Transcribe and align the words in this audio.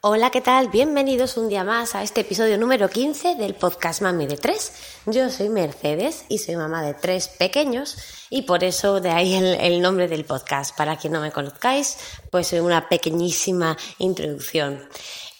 Hola, 0.00 0.30
¿qué 0.30 0.40
tal? 0.40 0.68
Bienvenidos 0.68 1.36
un 1.36 1.48
día 1.48 1.64
más 1.64 1.96
a 1.96 2.04
este 2.04 2.20
episodio 2.20 2.56
número 2.56 2.88
15 2.88 3.34
del 3.34 3.56
podcast 3.56 4.00
Mami 4.00 4.28
de 4.28 4.36
Tres. 4.36 4.72
Yo 5.06 5.28
soy 5.28 5.48
Mercedes 5.48 6.24
y 6.28 6.38
soy 6.38 6.54
mamá 6.54 6.84
de 6.84 6.94
tres 6.94 7.26
pequeños 7.26 7.96
y 8.30 8.42
por 8.42 8.62
eso 8.62 9.00
de 9.00 9.10
ahí 9.10 9.34
el, 9.34 9.82
nombre 9.82 10.06
del 10.06 10.24
podcast. 10.24 10.76
Para 10.76 10.96
quien 10.96 11.14
no 11.14 11.20
me 11.20 11.32
conozcáis, 11.32 11.98
pues 12.30 12.52
una 12.52 12.88
pequeñísima 12.88 13.76
introducción. 13.98 14.88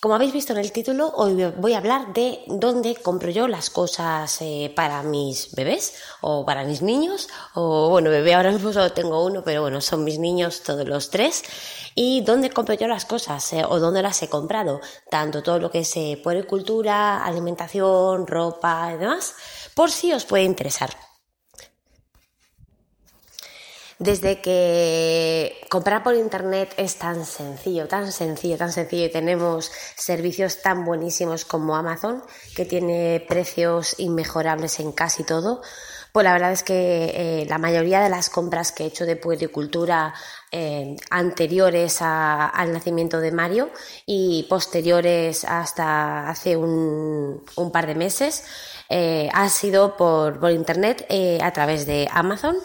Como 0.01 0.15
habéis 0.15 0.33
visto 0.33 0.53
en 0.53 0.61
el 0.61 0.71
título, 0.71 1.13
hoy 1.17 1.45
voy 1.57 1.73
a 1.73 1.79
hablar 1.79 2.13
de 2.13 2.45
dónde 2.47 2.95
compro 2.95 3.31
yo 3.31 3.49
las 3.49 3.69
cosas 3.69 4.41
eh, 4.43 4.73
para 4.77 5.03
mis 5.03 5.53
bebés 5.57 5.95
o 6.21 6.47
para 6.47 6.63
mis 6.63 6.83
niños. 6.83 7.29
O 7.55 7.91
bueno, 7.91 8.09
bebé 8.11 8.35
ahora 8.35 8.53
mismo 8.53 8.73
solo 8.73 8.93
tengo 8.93 9.25
uno, 9.25 9.43
pero 9.45 9.63
bueno, 9.63 9.81
son 9.81 10.05
mis 10.05 10.21
niños 10.21 10.63
todos 10.63 10.87
los 10.87 11.11
tres. 11.11 11.43
Y 11.97 12.21
dónde 12.21 12.51
compro 12.51 12.75
yo 12.75 12.87
las 12.87 13.07
cosas 13.07 13.53
eh, 13.55 13.65
o 13.69 13.81
dónde 13.81 14.03
las 14.03 14.23
he 14.23 14.29
comprado. 14.29 14.81
Tanto 15.11 15.43
todo 15.43 15.59
lo 15.59 15.69
que 15.69 15.81
es 15.81 15.97
eh, 15.97 16.23
cultura, 16.47 17.25
alimentación, 17.25 18.25
ropa 18.29 18.93
y 18.95 18.99
demás. 18.99 19.35
Por 19.75 19.91
si 19.91 20.13
os 20.13 20.25
puede 20.25 20.45
interesar. 20.45 21.08
Desde 23.99 24.41
que 24.41 25.61
comprar 25.69 26.05
por 26.05 26.15
internet 26.15 26.73
es 26.77 26.97
tan 26.99 27.27
sencillo, 27.27 27.89
tan 27.89 28.13
sencillo, 28.13 28.57
tan 28.57 28.71
sencillo 28.71 29.07
y 29.07 29.11
tenemos 29.11 29.73
servicios 29.97 30.63
tan 30.63 30.85
buenísimos 30.85 31.45
como 31.45 31.75
Amazon, 31.75 32.23
que 32.55 32.65
tiene 32.65 33.25
precios 33.29 33.97
inmejorables 33.99 34.79
en 34.79 34.93
casi 34.93 35.25
todo, 35.25 35.63
pues 36.13 36.23
la 36.23 36.33
verdad 36.33 36.53
es 36.53 36.63
que 36.63 37.43
eh, 37.43 37.47
la 37.49 37.59
mayoría 37.59 38.01
de 38.01 38.09
las 38.09 38.31
compras 38.31 38.71
que 38.71 38.85
he 38.85 38.87
hecho 38.87 39.05
de 39.05 39.17
puericultura 39.17 40.15
eh, 40.53 40.97
anteriores 41.11 41.99
al 42.01 42.73
nacimiento 42.73 43.21
de 43.21 43.33
Mario 43.33 43.71
y 44.07 44.47
posteriores 44.49 45.45
hasta 45.45 46.29
hace 46.29 46.57
un, 46.57 47.43
par 47.73 47.89
de 47.89 47.97
meses 47.97 48.45
eh, 48.89 49.29
ha 49.35 49.49
sido 49.49 49.97
por, 49.97 50.39
por 50.39 50.53
internet 50.53 51.05
a 51.43 51.53
través 51.53 51.85
de 51.85 52.09
Amazon 52.11 52.57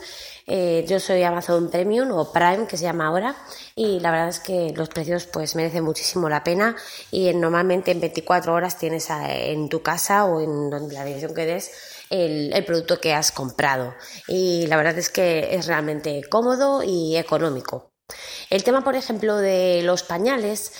eh, 0.46 0.86
yo 0.88 1.00
soy 1.00 1.24
Amazon 1.24 1.70
Premium 1.70 2.12
o 2.12 2.32
Prime, 2.32 2.68
que 2.68 2.78
se 2.78 2.84
llama 2.84 3.08
ahora, 3.08 3.36
y 3.76 4.00
la 4.00 4.12
verdad 4.12 4.30
es 4.30 4.40
que 4.40 4.74
los 4.76 4.90
precios 4.90 5.26
pues 5.26 5.56
merecen 5.56 5.84
muchísimo 5.84 6.30
la 6.30 6.44
pena 6.44 6.76
y 7.12 7.34
normalmente 7.34 7.92
en 7.92 8.02
24 8.02 8.54
horas 8.54 8.78
tienes 8.78 9.08
en 9.10 9.70
tu 9.70 9.82
casa 9.82 10.26
o 10.26 10.42
en 10.42 10.70
donde 10.70 10.96
la 10.96 11.06
dirección 11.06 11.34
que 11.34 11.46
des 11.46 11.72
el, 12.10 12.52
el, 12.54 12.66
producto 12.66 13.00
que 13.00 13.14
has 13.14 13.32
comprado. 13.32 13.96
Y 14.28 14.68
la 14.68 14.78
verdad 14.78 14.98
es 14.98 15.10
que 15.10 15.56
es 15.56 15.68
realmente 15.68 16.22
cómodo 16.30 16.84
y 16.84 17.16
económico. 17.18 17.92
El 18.50 18.64
tema, 18.64 18.84
por 18.84 18.96
ejemplo, 18.96 19.38
de 19.38 19.82
los 19.84 20.04
pañales, 20.04 20.74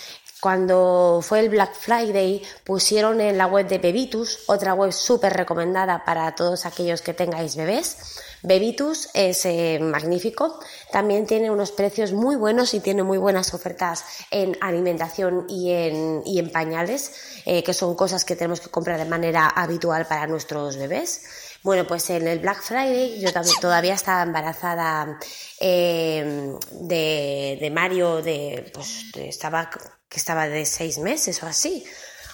cuando 0.44 1.20
fue 1.22 1.40
el 1.40 1.48
Black 1.48 1.74
Friday 1.74 2.42
pusieron 2.64 3.22
en 3.22 3.38
la 3.38 3.46
web 3.46 3.66
de 3.66 3.78
Bebitus, 3.78 4.40
otra 4.46 4.74
web 4.74 4.92
súper 4.92 5.32
recomendada 5.32 6.04
para 6.04 6.34
todos 6.34 6.66
aquellos 6.66 7.00
que 7.00 7.14
tengáis 7.14 7.56
bebés, 7.56 7.96
Bebitus 8.44 9.08
es 9.14 9.46
eh, 9.46 9.78
magnífico, 9.80 10.60
también 10.92 11.26
tiene 11.26 11.50
unos 11.50 11.72
precios 11.72 12.12
muy 12.12 12.36
buenos 12.36 12.74
y 12.74 12.80
tiene 12.80 13.02
muy 13.02 13.16
buenas 13.16 13.54
ofertas 13.54 14.04
en 14.30 14.54
alimentación 14.60 15.46
y 15.48 15.72
en, 15.72 16.20
y 16.26 16.38
en 16.38 16.52
pañales, 16.52 17.12
eh, 17.46 17.62
que 17.62 17.72
son 17.72 17.96
cosas 17.96 18.26
que 18.26 18.36
tenemos 18.36 18.60
que 18.60 18.68
comprar 18.68 18.98
de 18.98 19.06
manera 19.06 19.48
habitual 19.48 20.06
para 20.06 20.26
nuestros 20.26 20.76
bebés. 20.76 21.22
Bueno, 21.62 21.86
pues 21.86 22.10
en 22.10 22.28
el 22.28 22.40
Black 22.40 22.60
Friday 22.62 23.18
yo 23.18 23.32
también, 23.32 23.56
todavía 23.62 23.94
estaba 23.94 24.22
embarazada 24.22 25.18
eh, 25.58 26.54
de, 26.70 27.70
Mario, 27.72 28.20
de, 28.20 28.70
pues, 28.74 29.06
estaba, 29.14 29.70
que 30.06 30.18
estaba 30.18 30.48
de 30.48 30.66
seis 30.66 30.98
meses 30.98 31.42
o 31.42 31.46
así, 31.46 31.82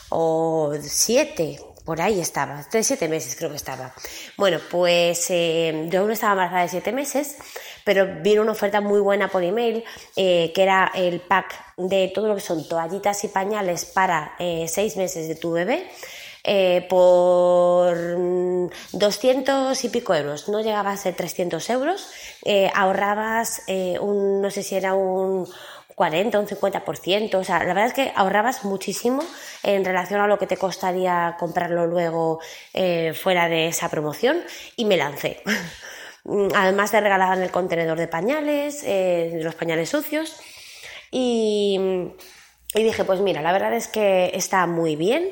o 0.09 0.73
siete, 0.83 1.61
por 1.85 2.01
ahí 2.01 2.21
estaba, 2.21 2.65
de 2.71 2.83
siete 2.83 3.09
meses 3.09 3.37
creo 3.37 3.51
que 3.51 3.57
estaba. 3.57 3.93
Bueno, 4.37 4.59
pues 4.71 5.27
eh, 5.31 5.87
yo 5.91 6.01
aún 6.01 6.11
estaba 6.11 6.33
embarazada 6.33 6.63
de 6.63 6.69
siete 6.69 6.93
meses, 6.93 7.37
pero 7.85 8.07
vino 8.23 8.43
una 8.43 8.53
oferta 8.53 8.81
muy 8.81 9.01
buena 9.01 9.29
por 9.29 9.43
email, 9.43 9.85
eh, 10.17 10.53
que 10.55 10.63
era 10.63 10.91
el 10.95 11.21
pack 11.21 11.75
de 11.77 12.11
todo 12.15 12.29
lo 12.29 12.35
que 12.35 12.41
son 12.41 12.69
toallitas 12.69 13.25
y 13.25 13.29
pañales 13.29 13.85
para 13.87 14.35
eh, 14.39 14.67
seis 14.69 14.97
meses 14.97 15.29
de 15.29 15.35
tu 15.35 15.53
bebé. 15.53 15.89
por 16.89 17.95
200 18.93 19.85
y 19.85 19.89
pico 19.91 20.15
euros, 20.15 20.49
no 20.49 20.61
llegaba 20.63 20.93
a 20.93 20.97
ser 20.97 21.15
300 21.15 21.69
euros, 21.71 22.09
ahorrabas 22.75 23.63
un, 24.01 24.41
no 24.41 24.51
sé 24.51 24.63
si 24.63 24.75
era 24.75 24.95
un, 24.95 25.47
40, 26.01 26.39
un 26.39 26.47
50%. 26.47 27.35
O 27.35 27.45
sea, 27.45 27.59
la 27.59 27.75
verdad 27.75 27.85
es 27.85 27.93
que 27.93 28.11
ahorrabas 28.17 28.65
muchísimo 28.65 29.23
en 29.63 29.85
relación 29.85 30.19
a 30.23 30.27
lo 30.27 30.39
que 30.39 30.47
te 30.47 30.57
costaría 30.57 31.37
comprarlo 31.39 31.87
luego 31.87 32.41
eh, 32.73 33.13
fuera 33.13 33.51
de 33.51 33.67
esa 33.67 33.91
promoción 33.91 34.43
y 34.77 34.87
me 34.87 34.97
lancé. 34.97 35.43
Además 36.55 36.91
te 36.91 37.03
regalaban 37.03 37.43
el 37.43 37.51
contenedor 37.51 37.99
de 37.99 38.09
pañales, 38.09 38.83
eh, 38.87 39.41
los 39.43 39.55
pañales 39.55 39.91
sucios 39.91 40.41
y, 41.11 41.79
dije, 42.75 43.05
pues 43.05 43.21
mira, 43.21 43.43
la 43.43 43.53
verdad 43.53 43.75
es 43.75 43.87
que 43.87 44.31
está 44.33 44.67
muy 44.67 44.97
bien. 44.97 45.29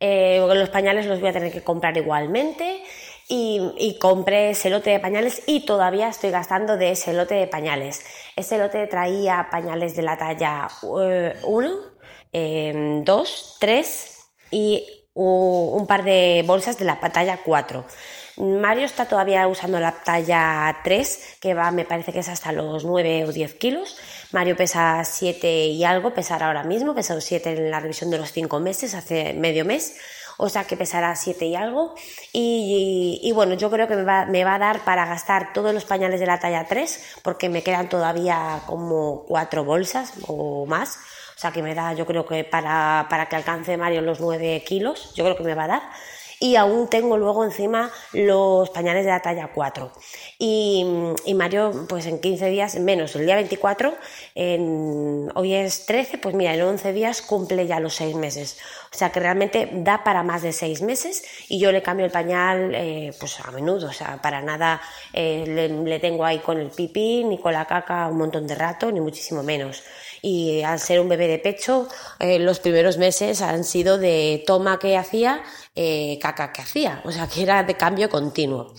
Eh, 0.00 0.44
los 0.54 0.68
pañales 0.68 1.06
los 1.06 1.20
voy 1.20 1.30
a 1.30 1.32
tener 1.32 1.50
que 1.50 1.62
comprar 1.62 1.96
igualmente 1.96 2.82
y, 3.32 3.96
compré 4.00 4.50
ese 4.50 4.70
lote 4.70 4.90
de 4.90 4.98
pañales 4.98 5.42
y 5.46 5.64
todavía 5.64 6.08
estoy 6.08 6.30
gastando 6.30 6.76
de 6.76 6.90
ese 6.90 7.12
lote 7.12 7.34
de 7.34 7.46
pañales. 7.46 8.04
Ese 8.34 8.58
lote 8.58 8.86
traía 8.88 9.48
pañales 9.50 9.94
de 9.94 10.02
la 10.02 10.18
talla 10.18 10.68
1, 10.82 11.74
2, 13.04 13.56
3 13.60 14.18
y 14.50 14.84
un 15.14 15.86
par 15.86 16.02
de 16.02 16.42
bolsas 16.44 16.76
de 16.78 16.84
la 16.84 16.98
talla 16.98 17.38
4. 17.44 17.84
Mario 18.38 18.86
está 18.86 19.06
todavía 19.06 19.46
usando 19.46 19.78
la 19.78 19.92
talla 19.92 20.78
3, 20.82 21.36
que 21.40 21.54
va, 21.54 21.70
me 21.70 21.84
parece 21.84 22.12
que 22.12 22.20
es 22.20 22.28
hasta 22.28 22.52
los 22.52 22.84
9 22.84 23.26
o 23.26 23.32
10 23.32 23.54
kilos. 23.54 23.98
Mario 24.32 24.56
pesa 24.56 25.04
7 25.04 25.66
y 25.66 25.84
algo, 25.84 26.14
pesará 26.14 26.46
ahora 26.48 26.64
mismo, 26.64 26.94
pesó 26.94 27.20
7 27.20 27.50
en 27.50 27.70
la 27.70 27.80
revisión 27.80 28.10
de 28.10 28.18
los 28.18 28.32
5 28.32 28.58
meses, 28.60 28.94
hace 28.94 29.34
medio 29.34 29.64
mes 29.64 30.00
o 30.40 30.48
sea 30.48 30.64
que 30.64 30.76
pesará 30.76 31.14
7 31.14 31.44
y 31.44 31.54
algo. 31.54 31.94
Y, 32.32 33.30
bueno, 33.34 33.54
yo 33.54 33.70
creo 33.70 33.86
que 33.86 33.96
me 33.96 34.04
va, 34.04 34.24
me 34.24 34.42
va, 34.44 34.54
a 34.54 34.58
dar 34.58 34.80
para 34.84 35.04
gastar 35.06 35.52
todos 35.52 35.74
los 35.74 35.84
pañales 35.84 36.18
de 36.18 36.26
la 36.26 36.40
talla 36.40 36.66
3, 36.66 37.18
porque 37.22 37.48
me 37.48 37.62
quedan 37.62 37.88
todavía 37.88 38.62
como 38.66 39.24
4 39.28 39.64
bolsas 39.64 40.14
o 40.26 40.64
más. 40.66 40.98
O 41.36 41.40
sea 41.40 41.52
que 41.52 41.62
me 41.62 41.74
da, 41.74 41.92
yo 41.92 42.06
creo 42.06 42.26
que 42.26 42.44
para, 42.44 43.06
para 43.08 43.28
que 43.28 43.36
alcance 43.36 43.76
Mario 43.76 44.00
los 44.02 44.20
9 44.20 44.64
kilos, 44.66 45.12
yo 45.14 45.24
creo 45.24 45.36
que 45.36 45.44
me 45.44 45.54
va 45.54 45.64
a 45.64 45.68
dar 45.68 45.82
y 46.40 46.56
aún 46.56 46.88
tengo 46.88 47.18
luego 47.18 47.44
encima 47.44 47.92
los 48.14 48.70
pañales 48.70 49.04
de 49.04 49.10
la 49.10 49.20
talla 49.20 49.50
4. 49.54 49.92
Y, 50.38 50.84
Mario, 51.34 51.84
pues 51.86 52.06
en 52.06 52.18
15 52.18 52.48
días, 52.48 52.76
menos 52.76 53.14
el 53.14 53.26
día 53.26 53.34
24, 53.34 53.94
en, 54.34 55.30
hoy 55.34 55.52
es 55.52 55.84
13, 55.84 56.16
pues 56.16 56.34
mira, 56.34 56.54
en 56.54 56.62
11 56.62 56.94
días 56.94 57.20
cumple 57.20 57.66
ya 57.66 57.78
los 57.78 57.94
6 57.96 58.16
meses. 58.16 58.58
O 58.90 58.96
sea 58.96 59.12
que 59.12 59.20
realmente 59.20 59.68
da 59.70 60.02
para 60.02 60.22
más 60.22 60.40
de 60.40 60.54
6 60.54 60.80
meses 60.80 61.22
y 61.48 61.58
yo 61.58 61.72
le 61.72 61.82
cambio 61.82 62.06
el 62.06 62.12
pañal 62.12 62.74
eh, 62.74 63.12
pues 63.20 63.38
a 63.40 63.50
menudo, 63.50 63.88
o 63.88 63.92
sea, 63.92 64.20
para 64.22 64.40
nada 64.40 64.80
eh, 65.12 65.44
le, 65.46 66.00
tengo 66.00 66.24
ahí 66.24 66.38
con 66.38 66.58
el 66.58 66.70
pipí 66.70 67.22
ni 67.22 67.38
con 67.38 67.52
la 67.52 67.66
caca 67.66 68.08
un 68.08 68.16
montón 68.16 68.46
de 68.46 68.54
rato, 68.54 68.90
ni 68.90 69.00
muchísimo 69.00 69.42
menos 69.42 69.82
y 70.22 70.62
al 70.62 70.78
ser 70.78 71.00
un 71.00 71.08
bebé 71.08 71.28
de 71.28 71.38
pecho, 71.38 71.88
eh, 72.18 72.38
los 72.38 72.60
primeros 72.60 72.98
meses 72.98 73.42
han 73.42 73.64
sido 73.64 73.98
de 73.98 74.42
toma 74.46 74.78
que 74.78 74.96
hacía, 74.96 75.42
eh, 75.74 76.18
caca 76.20 76.52
que 76.52 76.62
hacía, 76.62 77.02
o 77.04 77.12
sea 77.12 77.26
que 77.26 77.42
era 77.42 77.62
de 77.62 77.76
cambio 77.76 78.08
continuo. 78.10 78.74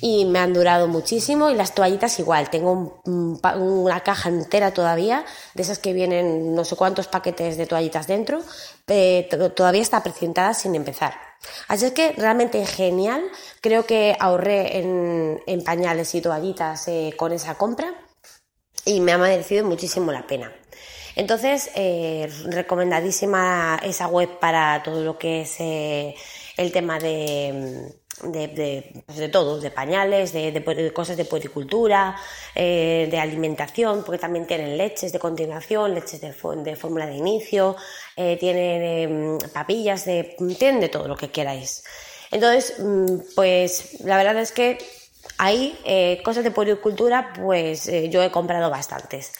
Y 0.00 0.24
me 0.24 0.40
han 0.40 0.52
durado 0.52 0.88
muchísimo 0.88 1.48
y 1.48 1.54
las 1.54 1.76
toallitas 1.76 2.18
igual, 2.18 2.50
tengo 2.50 3.00
una 3.04 4.00
caja 4.00 4.30
entera 4.30 4.74
todavía, 4.74 5.24
de 5.54 5.62
esas 5.62 5.78
que 5.78 5.92
vienen 5.92 6.56
no 6.56 6.64
sé 6.64 6.74
cuántos 6.74 7.06
paquetes 7.06 7.56
de 7.56 7.66
toallitas 7.66 8.08
dentro, 8.08 8.40
eh, 8.88 9.28
todavía 9.54 9.80
está 9.80 10.02
precintada 10.02 10.54
sin 10.54 10.74
empezar. 10.74 11.14
Así 11.68 11.86
es 11.86 11.92
que 11.92 12.12
realmente 12.12 12.66
genial, 12.66 13.22
creo 13.60 13.86
que 13.86 14.16
ahorré 14.18 14.78
en, 14.78 15.62
pañales 15.64 16.14
y 16.16 16.20
toallitas 16.20 16.86
con 17.16 17.32
esa 17.32 17.54
compra 17.56 17.94
y 18.84 19.00
me 19.00 19.12
ha 19.12 19.18
merecido 19.18 19.64
muchísimo 19.64 20.10
la 20.10 20.26
pena. 20.26 20.52
Entonces, 21.16 21.70
eh, 21.74 22.28
recomendadísima 22.46 23.80
esa 23.82 24.06
web 24.06 24.38
para 24.38 24.82
todo 24.82 25.04
lo 25.04 25.18
que 25.18 25.42
es 25.42 25.56
eh, 25.60 26.14
el 26.56 26.72
tema 26.72 26.98
de, 26.98 27.92
de, 28.22 29.02
pues 29.06 29.18
de, 29.18 29.28
todo, 29.28 29.60
de 29.60 29.70
pañales, 29.70 30.32
de, 30.32 30.92
cosas 30.94 31.16
de 31.16 31.24
puericultura, 31.24 32.16
eh, 32.54 33.08
de 33.10 33.18
alimentación, 33.18 34.04
porque 34.04 34.18
también 34.18 34.46
tienen 34.46 34.78
leches 34.78 35.12
de 35.12 35.18
continuación, 35.18 35.94
leches 35.94 36.20
de, 36.20 36.32
fórmula 36.32 37.06
de 37.06 37.16
inicio, 37.16 37.76
tienen 38.16 39.38
papillas, 39.52 40.04
de, 40.06 40.36
tienen 40.58 40.80
de 40.80 40.88
todo 40.88 41.08
lo 41.08 41.16
que 41.16 41.30
queráis. 41.30 41.84
Entonces, 42.30 42.78
mm, 42.78 43.34
pues 43.34 44.00
la 44.00 44.16
verdad 44.16 44.38
es 44.38 44.52
que 44.52 44.78
ahí, 45.38 45.78
eh, 45.84 46.20
cosas 46.24 46.44
de 46.44 46.50
puericultura, 46.50 47.32
pues 47.34 47.88
eh, 47.88 48.08
yo 48.08 48.22
he 48.22 48.30
comprado 48.30 48.70
bastantes. 48.70 49.32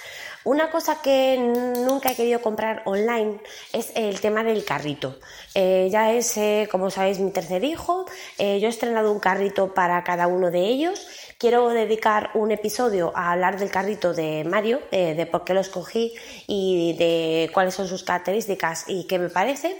Una 0.44 0.70
cosa 0.70 1.00
que 1.00 1.38
nunca 1.38 2.10
he 2.10 2.16
querido 2.16 2.42
comprar 2.42 2.82
online 2.84 3.38
es 3.72 3.92
el 3.94 4.20
tema 4.20 4.42
del 4.42 4.64
carrito. 4.64 5.20
Eh, 5.54 5.88
ya 5.92 6.12
es, 6.12 6.36
como 6.68 6.90
sabéis, 6.90 7.20
mi 7.20 7.30
tercer 7.30 7.62
hijo. 7.62 8.06
yo 8.38 8.44
he 8.44 8.66
estrenado 8.66 9.12
un 9.12 9.20
carrito 9.20 9.72
para 9.72 10.02
cada 10.02 10.26
uno 10.26 10.50
de 10.50 10.66
ellos. 10.66 11.06
Quiero 11.38 11.68
dedicar 11.68 12.30
un 12.34 12.50
episodio 12.50 13.12
a 13.14 13.30
hablar 13.30 13.56
del 13.56 13.70
carrito 13.70 14.14
de 14.14 14.42
Mario, 14.42 14.80
de 14.90 15.28
por 15.30 15.44
qué 15.44 15.54
lo 15.54 15.60
escogí 15.60 16.12
y 16.48 16.96
de 16.98 17.48
cuáles 17.54 17.74
son 17.74 17.86
sus 17.86 18.02
características 18.02 18.86
y 18.88 19.06
qué 19.06 19.20
me 19.20 19.28
parece 19.28 19.78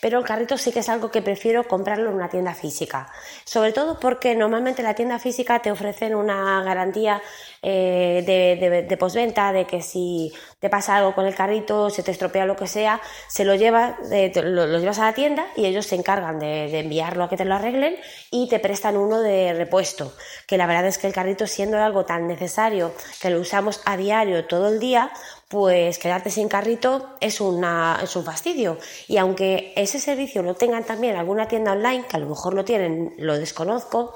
pero 0.00 0.18
el 0.18 0.24
carrito 0.24 0.56
sí 0.56 0.72
que 0.72 0.80
es 0.80 0.88
algo 0.88 1.10
que 1.10 1.22
prefiero 1.22 1.66
comprarlo 1.66 2.08
en 2.10 2.16
una 2.16 2.28
tienda 2.28 2.54
física. 2.54 3.08
Sobre 3.44 3.72
todo 3.72 4.00
porque 4.00 4.34
normalmente 4.34 4.82
la 4.82 4.94
tienda 4.94 5.18
física 5.18 5.60
te 5.60 5.70
ofrecen 5.70 6.14
una 6.14 6.62
garantía 6.62 7.22
eh, 7.62 8.22
de, 8.88 8.96
postventa, 8.96 9.52
de 9.52 9.66
que 9.66 9.82
si 9.82 10.32
te 10.58 10.70
pasa 10.70 10.96
algo 10.96 11.14
con 11.14 11.26
el 11.26 11.34
carrito, 11.34 11.90
se 11.90 12.02
te 12.02 12.10
estropea 12.10 12.46
lo 12.46 12.56
que 12.56 12.66
sea, 12.66 13.00
se 13.28 13.44
lo, 13.44 13.54
lleva, 13.54 13.98
eh, 14.10 14.32
lo, 14.42 14.78
llevas 14.78 14.98
a 14.98 15.04
la 15.04 15.12
tienda 15.12 15.46
y 15.56 15.66
ellos 15.66 15.86
se 15.86 15.96
encargan 15.96 16.38
de, 16.38 16.80
enviarlo 16.80 17.24
a 17.24 17.28
que 17.28 17.36
te 17.36 17.44
lo 17.44 17.54
arreglen 17.54 17.96
y 18.30 18.48
te 18.48 18.58
prestan 18.58 18.96
uno 18.96 19.20
de 19.20 19.52
repuesto. 19.52 20.14
Que 20.46 20.56
la 20.56 20.66
verdad 20.66 20.86
es 20.86 20.98
que 20.98 21.06
el 21.06 21.12
carrito, 21.12 21.46
siendo 21.46 21.78
algo 21.78 22.04
tan 22.04 22.26
necesario 22.26 22.94
que 23.20 23.30
lo 23.30 23.40
usamos 23.40 23.82
a 23.84 23.96
diario 23.96 24.46
todo 24.46 24.68
el 24.68 24.80
día, 24.80 25.12
pues 25.50 25.98
quedarte 25.98 26.30
sin 26.30 26.48
carrito 26.48 27.16
es, 27.20 27.40
una, 27.40 27.98
es 28.00 28.14
un 28.14 28.24
fastidio. 28.24 28.78
Y 29.08 29.16
aunque 29.16 29.72
ese 29.74 29.98
servicio 29.98 30.44
lo 30.44 30.54
tengan 30.54 30.84
también 30.84 31.16
alguna 31.16 31.48
tienda 31.48 31.72
online, 31.72 32.04
que 32.08 32.16
a 32.16 32.20
lo 32.20 32.28
mejor 32.28 32.54
lo 32.54 32.64
tienen, 32.64 33.14
lo 33.18 33.36
desconozco, 33.36 34.14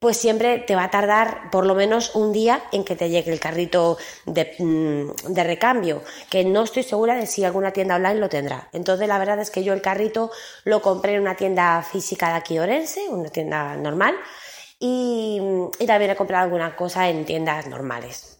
pues 0.00 0.16
siempre 0.16 0.58
te 0.58 0.74
va 0.74 0.82
a 0.82 0.90
tardar 0.90 1.48
por 1.52 1.64
lo 1.64 1.76
menos 1.76 2.16
un 2.16 2.32
día 2.32 2.64
en 2.72 2.84
que 2.84 2.96
te 2.96 3.08
llegue 3.08 3.32
el 3.32 3.38
carrito 3.38 3.98
de, 4.26 4.52
mm, 4.58 5.32
de, 5.32 5.44
recambio, 5.44 6.02
que 6.28 6.44
no 6.44 6.64
estoy 6.64 6.82
segura 6.82 7.14
de 7.14 7.26
si 7.26 7.44
alguna 7.44 7.70
tienda 7.70 7.94
online 7.94 8.16
lo 8.16 8.28
tendrá. 8.28 8.68
Entonces 8.72 9.06
la 9.06 9.18
verdad 9.18 9.38
es 9.38 9.52
que 9.52 9.62
yo 9.62 9.74
el 9.74 9.80
carrito 9.80 10.32
lo 10.64 10.82
compré 10.82 11.14
en 11.14 11.20
una 11.20 11.36
tienda 11.36 11.82
física 11.82 12.30
de 12.30 12.34
aquí 12.34 12.58
Orense, 12.58 13.08
una 13.08 13.28
tienda 13.28 13.76
normal, 13.76 14.16
y, 14.80 15.40
y 15.78 15.86
también 15.86 16.10
he 16.10 16.16
comprado 16.16 16.42
alguna 16.42 16.74
cosa 16.74 17.08
en 17.08 17.24
tiendas 17.24 17.68
normales. 17.68 18.33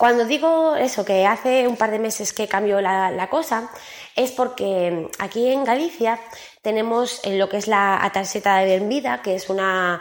Cuando 0.00 0.24
digo 0.24 0.76
eso, 0.76 1.04
que 1.04 1.26
hace 1.26 1.68
un 1.68 1.76
par 1.76 1.90
de 1.90 1.98
meses 1.98 2.32
que 2.32 2.48
cambió 2.48 2.80
la, 2.80 3.10
la 3.10 3.28
cosa, 3.28 3.68
es 4.16 4.30
porque 4.30 5.10
aquí 5.18 5.48
en 5.48 5.62
Galicia 5.62 6.18
tenemos 6.62 7.20
lo 7.26 7.50
que 7.50 7.58
es 7.58 7.68
la 7.68 8.10
tarjeta 8.10 8.56
de 8.56 8.64
bienvenida, 8.64 9.20
que 9.20 9.34
es 9.34 9.50
una, 9.50 10.00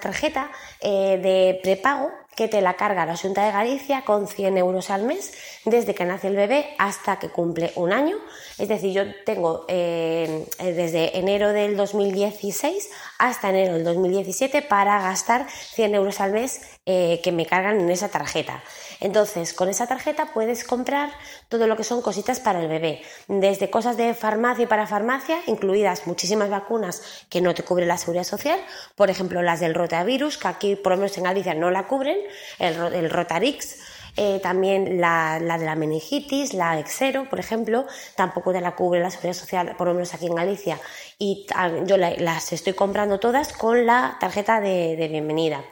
tarjeta 0.00 0.48
eh, 0.80 1.18
de 1.20 1.58
prepago 1.60 2.12
que 2.36 2.48
te 2.48 2.60
la 2.60 2.74
carga 2.74 3.06
la 3.06 3.16
Junta 3.16 3.44
de 3.44 3.52
Galicia 3.52 4.02
con 4.04 4.26
100 4.26 4.58
euros 4.58 4.90
al 4.90 5.02
mes 5.02 5.32
desde 5.64 5.94
que 5.94 6.04
nace 6.04 6.28
el 6.28 6.36
bebé 6.36 6.74
hasta 6.78 7.18
que 7.18 7.28
cumple 7.28 7.72
un 7.76 7.92
año. 7.92 8.16
Es 8.58 8.68
decir, 8.68 8.92
yo 8.92 9.02
tengo 9.24 9.64
eh, 9.68 10.46
desde 10.58 11.18
enero 11.18 11.52
del 11.52 11.76
2016 11.76 12.90
hasta 13.18 13.50
enero 13.50 13.74
del 13.74 13.84
2017 13.84 14.62
para 14.62 15.00
gastar 15.00 15.46
100 15.48 15.94
euros 15.94 16.20
al 16.20 16.32
mes 16.32 16.62
eh, 16.86 17.20
que 17.22 17.32
me 17.32 17.46
cargan 17.46 17.80
en 17.80 17.90
esa 17.90 18.08
tarjeta. 18.08 18.62
Entonces, 19.00 19.52
con 19.52 19.68
esa 19.68 19.86
tarjeta 19.86 20.32
puedes 20.32 20.64
comprar 20.64 21.10
todo 21.48 21.66
lo 21.66 21.76
que 21.76 21.84
son 21.84 22.02
cositas 22.02 22.40
para 22.40 22.60
el 22.60 22.68
bebé, 22.68 23.02
desde 23.28 23.70
cosas 23.70 23.96
de 23.96 24.14
farmacia 24.14 24.64
y 24.64 24.66
para 24.66 24.86
farmacia, 24.86 25.38
incluidas 25.46 26.06
muchísimas 26.06 26.50
vacunas 26.50 27.02
que 27.28 27.40
no 27.40 27.54
te 27.54 27.62
cubre 27.64 27.84
la 27.84 27.98
seguridad 27.98 28.24
social, 28.24 28.60
por 28.94 29.10
ejemplo 29.10 29.42
las 29.42 29.60
del 29.60 29.74
rotavirus, 29.74 30.38
que 30.38 30.48
aquí 30.48 30.76
por 30.76 30.92
lo 30.92 30.98
menos 30.98 31.16
en 31.18 31.24
Galicia 31.24 31.54
no 31.54 31.70
la 31.70 31.86
cubren, 31.86 32.16
el, 32.58 33.10
Rotarix, 33.10 33.78
eh, 34.16 34.40
también 34.42 35.00
la, 35.00 35.38
de 35.40 35.64
la 35.64 35.74
meningitis, 35.74 36.54
la 36.54 36.78
Exero, 36.78 37.28
por 37.28 37.40
ejemplo, 37.40 37.86
tampoco 38.16 38.52
te 38.52 38.60
la 38.60 38.74
cubre 38.74 39.00
la 39.00 39.10
seguridad 39.10 39.34
social, 39.34 39.74
por 39.76 39.86
lo 39.88 39.94
menos 39.94 40.14
aquí 40.14 40.26
en 40.26 40.34
Galicia, 40.34 40.78
y 41.18 41.46
yo 41.86 41.96
las 41.96 42.52
estoy 42.52 42.72
comprando 42.74 43.20
todas 43.20 43.52
con 43.52 43.86
la 43.86 44.16
tarjeta 44.20 44.60
de 44.60 45.08
bienvenida. 45.10 45.64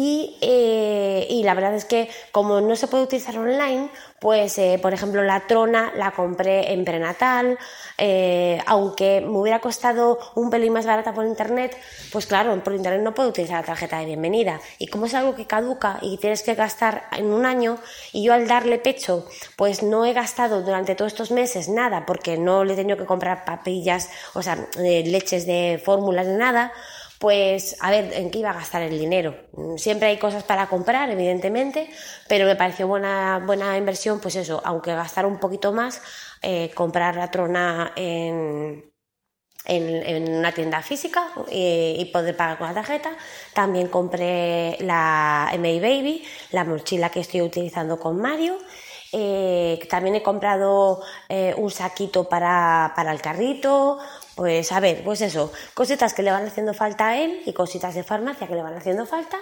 Eh, 0.00 1.26
y, 1.28 1.42
la 1.42 1.54
verdad 1.54 1.74
es 1.74 1.84
que 1.84 2.08
como 2.30 2.60
no 2.60 2.76
se 2.76 2.86
puede 2.86 3.02
utilizar 3.02 3.36
online, 3.36 3.90
pues 4.20 4.56
eh, 4.58 4.78
por 4.80 4.94
ejemplo 4.94 5.24
la 5.24 5.46
trona 5.48 5.92
la 5.96 6.12
compré 6.12 6.72
en 6.72 6.84
prenatal, 6.84 7.58
eh, 7.96 8.60
aunque 8.66 9.20
me 9.20 9.36
hubiera 9.38 9.60
costado 9.60 10.20
un 10.36 10.50
pelín 10.50 10.72
más 10.72 10.86
barata 10.86 11.12
por 11.12 11.26
internet, 11.26 11.76
pues 12.12 12.26
claro, 12.26 12.62
por 12.62 12.74
internet 12.74 13.02
no 13.02 13.12
puedo 13.12 13.30
utilizar 13.30 13.60
la 13.60 13.66
tarjeta 13.66 13.98
de 13.98 14.06
bienvenida. 14.06 14.60
Y 14.78 14.86
como 14.86 15.06
es 15.06 15.14
algo 15.14 15.34
que 15.34 15.46
caduca 15.46 15.98
y 16.00 16.16
tienes 16.18 16.44
que 16.44 16.54
gastar 16.54 17.08
en 17.16 17.32
un 17.32 17.44
año, 17.44 17.78
y 18.12 18.22
yo 18.22 18.34
al 18.34 18.46
darle 18.46 18.78
pecho, 18.78 19.26
pues 19.56 19.82
no 19.82 20.04
he 20.04 20.12
gastado 20.12 20.62
durante 20.62 20.94
todos 20.94 21.12
estos 21.12 21.32
meses 21.32 21.68
nada, 21.68 22.06
porque 22.06 22.38
no 22.38 22.62
le 22.62 22.74
he 22.74 22.76
tenido 22.76 22.98
que 22.98 23.04
comprar 23.04 23.44
papillas, 23.44 24.10
o 24.34 24.42
sea, 24.42 24.68
leches 24.76 25.44
de 25.44 25.82
fórmulas 25.84 26.26
ni 26.28 26.36
nada, 26.36 26.72
pues 27.18 27.76
a 27.80 27.90
ver, 27.90 28.12
¿en 28.14 28.30
qué 28.30 28.38
iba 28.38 28.50
a 28.50 28.54
gastar 28.54 28.82
el 28.82 28.98
dinero? 28.98 29.34
Siempre 29.76 30.08
hay 30.08 30.18
cosas 30.18 30.44
para 30.44 30.68
comprar, 30.68 31.10
evidentemente, 31.10 31.90
pero 32.28 32.46
me 32.46 32.56
pareció 32.56 32.86
buena, 32.86 33.42
buena 33.44 33.76
inversión, 33.76 34.20
pues 34.20 34.36
eso, 34.36 34.62
aunque 34.64 34.94
gastar 34.94 35.26
un 35.26 35.38
poquito 35.38 35.72
más, 35.72 36.00
eh, 36.42 36.70
comprar 36.74 37.16
la 37.16 37.30
trona 37.30 37.92
en, 37.96 38.92
en, 39.64 40.32
una 40.38 40.52
tienda 40.52 40.82
física 40.82 41.28
eh, 41.50 41.96
y 41.98 42.04
poder 42.06 42.36
pagar 42.36 42.58
con 42.58 42.68
la 42.68 42.74
tarjeta. 42.74 43.16
También 43.52 43.88
compré 43.88 44.76
la 44.80 45.50
MA 45.54 45.80
Baby, 45.80 46.24
la 46.52 46.64
mochila 46.64 47.10
que 47.10 47.20
estoy 47.20 47.42
utilizando 47.42 47.98
con 47.98 48.20
Mario. 48.20 48.58
Eh, 49.12 49.78
también 49.88 50.16
he 50.16 50.22
comprado 50.22 51.00
un 51.56 51.70
saquito 51.70 52.28
para, 52.28 52.92
para 52.94 53.12
el 53.12 53.20
carrito, 53.20 53.98
pues 54.34 54.70
a 54.70 54.80
ver, 54.80 55.02
pues 55.02 55.20
eso, 55.20 55.52
cositas 55.74 56.14
que 56.14 56.22
le 56.22 56.30
van 56.30 56.46
haciendo 56.46 56.72
falta 56.72 57.08
a 57.08 57.18
él 57.18 57.42
y 57.44 57.52
cositas 57.52 57.94
de 57.94 58.04
farmacia 58.04 58.46
que 58.46 58.54
le 58.54 58.62
van 58.62 58.76
haciendo 58.76 59.04
falta 59.04 59.38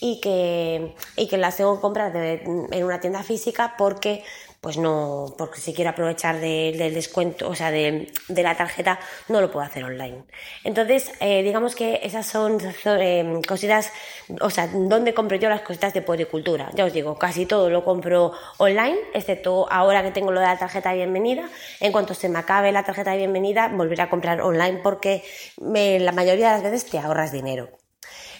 y 0.00 0.20
que, 0.20 0.94
y 1.16 1.28
que 1.28 1.36
las 1.36 1.56
tengo 1.56 1.74
que 1.74 1.80
comprar 1.80 2.16
en 2.16 2.84
una 2.84 3.00
tienda 3.00 3.22
física 3.22 3.74
porque 3.76 4.24
pues 4.60 4.76
no, 4.76 5.34
porque 5.38 5.60
si 5.60 5.72
quiero 5.72 5.90
aprovechar 5.90 6.40
del 6.40 6.94
descuento, 6.94 7.48
o 7.48 7.54
sea, 7.54 7.70
de, 7.70 8.10
la 8.28 8.56
tarjeta, 8.56 8.98
no 9.28 9.40
lo 9.40 9.50
puedo 9.50 9.64
hacer 9.64 9.84
online. 9.84 10.24
Entonces, 10.64 11.12
eh, 11.20 11.42
digamos 11.42 11.76
que 11.76 12.00
esas 12.02 12.26
son, 12.26 12.58
eh, 12.84 13.40
cositas, 13.46 13.92
o 14.40 14.50
sea, 14.50 14.68
¿dónde 14.68 15.14
compro 15.14 15.36
yo 15.36 15.48
las 15.48 15.62
cositas 15.62 15.94
de 15.94 16.02
puericultura? 16.02 16.70
Ya 16.74 16.84
os 16.84 16.92
digo, 16.92 17.18
casi 17.18 17.46
todo 17.46 17.70
lo 17.70 17.84
compro 17.84 18.32
online, 18.58 18.98
excepto 19.14 19.70
ahora 19.70 20.02
que 20.02 20.10
tengo 20.10 20.32
lo 20.32 20.40
de 20.40 20.46
la 20.46 20.58
tarjeta 20.58 20.90
de 20.90 20.96
bienvenida. 20.96 21.48
En 21.80 21.92
cuanto 21.92 22.14
se 22.14 22.28
me 22.28 22.38
acabe 22.38 22.72
la 22.72 22.82
tarjeta 22.82 23.12
de 23.12 23.18
bienvenida, 23.18 23.68
volveré 23.68 24.02
a 24.02 24.10
comprar 24.10 24.40
online 24.40 24.80
porque 24.82 25.22
la 25.58 26.12
mayoría 26.12 26.48
de 26.48 26.54
las 26.54 26.62
veces 26.62 26.90
te 26.90 26.98
ahorras 26.98 27.32
dinero. 27.32 27.70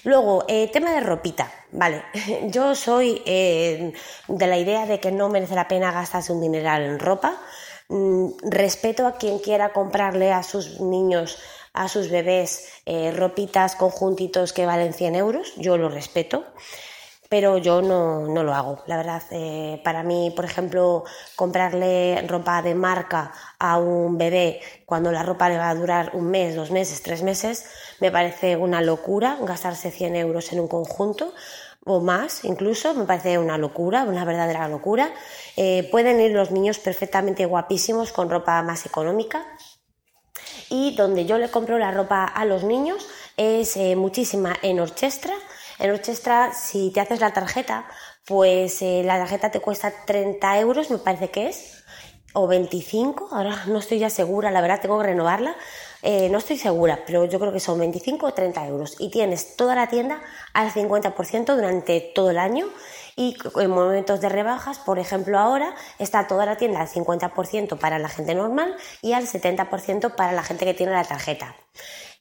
Luego, 0.04 0.44
eh, 0.48 0.68
tema 0.72 0.92
de 0.92 1.00
ropita, 1.00 1.52
vale. 1.72 2.02
Yo 2.50 2.74
soy 2.74 3.22
eh, 3.26 3.92
de 4.28 4.46
la 4.46 4.58
idea 4.58 4.86
de 4.86 5.00
que 5.00 5.12
no 5.12 5.28
merece 5.28 5.54
la 5.54 5.68
pena 5.68 5.92
gastarse 5.92 6.32
un 6.32 6.40
dineral 6.40 6.82
en 6.82 6.98
ropa. 6.98 7.36
Mm, 7.88 8.28
respeto 8.42 9.06
a 9.06 9.16
quien 9.16 9.38
quiera 9.38 9.72
comprarle 9.72 10.32
a 10.32 10.42
sus 10.42 10.80
niños, 10.80 11.38
a 11.72 11.88
sus 11.88 12.10
bebés, 12.10 12.68
eh, 12.86 13.12
ropitas, 13.12 13.76
conjuntitos 13.76 14.52
que 14.52 14.66
valen 14.66 14.92
100 14.92 15.14
euros. 15.14 15.52
Yo 15.56 15.76
lo 15.76 15.88
respeto 15.88 16.44
pero 17.28 17.58
yo 17.58 17.82
no, 17.82 18.26
no, 18.26 18.42
lo 18.42 18.54
hago. 18.54 18.82
La 18.86 18.96
verdad, 18.96 19.22
eh, 19.30 19.80
para 19.84 20.02
mí, 20.02 20.32
por 20.34 20.44
ejemplo, 20.44 21.04
comprarle 21.36 22.22
ropa 22.26 22.62
de 22.62 22.74
marca 22.74 23.32
a 23.58 23.78
un 23.78 24.16
bebé 24.16 24.60
cuando 24.86 25.12
la 25.12 25.22
ropa 25.22 25.48
le 25.48 25.58
va 25.58 25.68
a 25.68 25.74
durar 25.74 26.12
un 26.14 26.30
mes, 26.30 26.56
dos 26.56 26.70
meses, 26.70 27.02
tres 27.02 27.22
meses, 27.22 27.66
me 28.00 28.10
parece 28.10 28.56
una 28.56 28.80
locura 28.80 29.38
gastarse 29.42 29.90
100 29.90 30.16
euros 30.16 30.52
en 30.52 30.60
un 30.60 30.68
conjunto 30.68 31.34
o 31.84 32.00
más 32.00 32.44
incluso, 32.44 32.94
me 32.94 33.04
parece 33.04 33.38
una 33.38 33.58
locura, 33.58 34.04
una 34.04 34.24
verdadera 34.24 34.68
locura. 34.68 35.10
Eh, 35.56 35.88
pueden 35.90 36.20
ir 36.20 36.32
los 36.32 36.50
niños 36.50 36.78
perfectamente 36.78 37.46
guapísimos 37.46 38.12
con 38.12 38.30
ropa 38.30 38.62
más 38.62 38.86
económica. 38.86 39.44
Y 40.70 40.94
donde 40.96 41.24
yo 41.24 41.38
le 41.38 41.50
compro 41.50 41.78
la 41.78 41.90
ropa 41.90 42.24
a 42.24 42.44
los 42.44 42.62
niños 42.62 43.08
es 43.36 43.76
eh, 43.76 43.96
muchísima 43.96 44.54
en 44.62 44.80
Orchestra, 44.80 45.34
en 45.78 45.90
Orchestra, 45.90 46.52
si 46.52 46.90
te 46.90 47.00
haces 47.00 47.20
la 47.20 47.32
tarjeta, 47.32 47.86
pues 48.26 48.82
eh, 48.82 49.02
la 49.04 49.18
tarjeta 49.18 49.50
te 49.50 49.60
cuesta 49.60 49.92
30 50.06 50.58
euros, 50.58 50.90
me 50.90 50.98
parece 50.98 51.30
que 51.30 51.48
es, 51.48 51.84
o 52.34 52.46
25, 52.46 53.28
ahora 53.32 53.64
no 53.66 53.78
estoy 53.78 53.98
ya 53.98 54.10
segura, 54.10 54.50
la 54.50 54.60
verdad 54.60 54.80
tengo 54.80 54.98
que 54.98 55.06
renovarla. 55.06 55.56
Eh, 56.02 56.28
no 56.30 56.38
estoy 56.38 56.56
segura, 56.56 57.00
pero 57.06 57.24
yo 57.24 57.40
creo 57.40 57.52
que 57.52 57.58
son 57.58 57.78
25 57.78 58.26
o 58.26 58.32
30 58.32 58.66
euros. 58.68 58.96
Y 58.98 59.10
tienes 59.10 59.56
toda 59.56 59.74
la 59.74 59.88
tienda 59.88 60.20
al 60.52 60.70
50% 60.70 61.56
durante 61.56 62.00
todo 62.14 62.30
el 62.30 62.38
año. 62.38 62.68
Y 63.16 63.36
en 63.56 63.70
momentos 63.70 64.20
de 64.20 64.28
rebajas, 64.28 64.78
por 64.78 65.00
ejemplo, 65.00 65.38
ahora 65.38 65.74
está 65.98 66.28
toda 66.28 66.46
la 66.46 66.56
tienda 66.56 66.80
al 66.80 66.88
50% 66.88 67.78
para 67.78 67.98
la 67.98 68.08
gente 68.08 68.34
normal 68.36 68.76
y 69.02 69.12
al 69.12 69.26
70% 69.26 70.14
para 70.14 70.32
la 70.32 70.44
gente 70.44 70.64
que 70.64 70.74
tiene 70.74 70.92
la 70.92 71.04
tarjeta. 71.04 71.56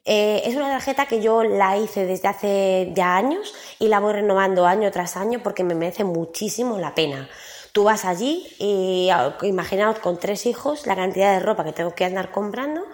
Eh, 0.09 0.43
es 0.45 0.55
una 0.55 0.69
tarjeta 0.69 1.05
que 1.05 1.21
yo 1.21 1.43
la 1.43 1.77
hice 1.77 2.05
desde 2.05 2.29
hace 2.29 2.91
ya 2.95 3.17
años 3.17 3.53
y 3.77 3.89
la 3.89 3.99
voy 3.99 4.13
renovando 4.13 4.65
año 4.65 4.89
tras 4.89 5.17
año 5.17 5.41
porque 5.43 5.65
me 5.65 5.75
merece 5.75 6.05
muchísimo 6.05 6.79
la 6.79 6.95
pena. 6.95 7.29
Tú 7.73 7.83
vas 7.83 8.05
allí 8.05 8.47
y 8.57 9.09
imaginaos 9.41 9.99
con 9.99 10.17
tres 10.17 10.45
hijos 10.45 10.87
la 10.87 10.95
cantidad 10.95 11.33
de 11.33 11.41
ropa 11.41 11.65
que 11.65 11.73
tengo 11.73 11.93
que 11.93 12.05
andar 12.05 12.31
comprando 12.31 12.85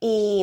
y, 0.00 0.42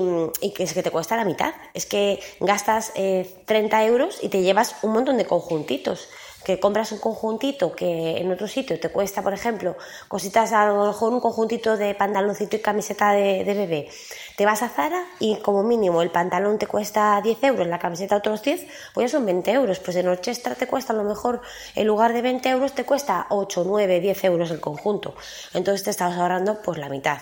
que 0.55 0.61
es 0.61 0.73
que 0.75 0.83
te 0.83 0.91
cuesta 0.91 1.17
la 1.17 1.25
mitad. 1.25 1.55
Es 1.73 1.87
que 1.87 2.19
gastas 2.39 2.93
30 2.93 3.83
eh, 3.83 3.87
euros 3.87 4.19
y 4.21 4.29
te 4.29 4.43
llevas 4.43 4.75
un 4.83 4.93
montón 4.93 5.17
de 5.17 5.25
conjuntitos 5.25 6.07
que 6.43 6.60
compras 6.60 6.91
un 6.91 7.00
conjuntito 7.00 7.71
que 7.74 8.17
en 8.17 8.31
otro 8.31 8.48
sitio 8.48 8.79
te 8.79 8.89
cuesta, 8.89 9.21
por 9.21 9.33
ejemplo, 9.33 9.75
cositas, 10.07 10.51
a 10.53 10.67
lo 10.67 10.86
mejor 10.88 11.13
un 11.13 11.19
conjuntito 11.19 11.77
de 11.77 11.93
pantaloncito 11.95 12.55
y 12.55 12.60
camiseta 12.60 13.12
de, 13.12 13.43
bebé. 13.43 13.89
Te 14.38 14.45
vas 14.45 14.63
a 14.63 14.69
Zara 14.69 15.05
y 15.19 15.38
como 15.38 15.63
mínimo 15.63 16.01
el 16.01 16.10
pantalón 16.10 16.57
te 16.57 16.67
cuesta 16.67 17.19
10 17.21 17.43
euros, 17.43 17.67
la 17.67 17.79
camiseta 17.79 18.15
otros 18.15 18.41
10, 18.41 18.67
pues 18.93 19.12
ya 19.12 19.17
son 19.17 19.25
20 19.25 19.51
euros. 19.51 19.79
Pues 19.79 19.98
en 19.98 20.07
Orchestra 20.07 20.55
te 20.55 20.67
cuesta 20.67 20.93
a 20.93 20.95
lo 20.95 21.03
mejor, 21.03 21.41
en 21.75 21.88
lugar 21.88 22.13
de 22.13 22.21
20 22.21 22.50
euros, 22.50 22.74
te 22.74 22.86
cuesta 22.86 23.27
8, 23.29 23.63
9, 23.65 24.00
10 24.00 24.24
euros 24.25 24.51
el 24.51 24.60
conjunto. 24.60 25.15
Entonces 25.53 25.83
te 25.83 25.89
estás 25.91 26.17
ahorrando 26.17 26.62
pues 26.62 26.77
la 26.77 26.89
mitad. 26.89 27.19